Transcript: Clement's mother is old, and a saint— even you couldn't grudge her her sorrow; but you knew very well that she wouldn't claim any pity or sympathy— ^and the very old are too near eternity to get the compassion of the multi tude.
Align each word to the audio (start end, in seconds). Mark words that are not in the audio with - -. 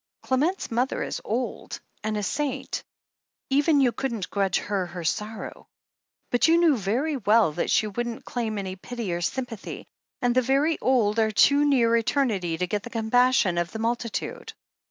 Clement's 0.23 0.71
mother 0.71 1.03
is 1.03 1.21
old, 1.23 1.79
and 2.03 2.17
a 2.17 2.23
saint— 2.23 2.83
even 3.51 3.79
you 3.79 3.91
couldn't 3.91 4.31
grudge 4.31 4.57
her 4.57 4.87
her 4.87 5.03
sorrow; 5.03 5.67
but 6.31 6.47
you 6.47 6.57
knew 6.57 6.75
very 6.75 7.17
well 7.17 7.51
that 7.51 7.69
she 7.69 7.85
wouldn't 7.85 8.25
claim 8.25 8.57
any 8.57 8.75
pity 8.75 9.13
or 9.13 9.21
sympathy— 9.21 9.85
^and 10.23 10.33
the 10.33 10.41
very 10.41 10.79
old 10.79 11.19
are 11.19 11.29
too 11.29 11.63
near 11.65 11.95
eternity 11.95 12.57
to 12.57 12.65
get 12.65 12.81
the 12.81 12.89
compassion 12.89 13.59
of 13.59 13.71
the 13.73 13.77
multi 13.77 14.09
tude. 14.09 14.53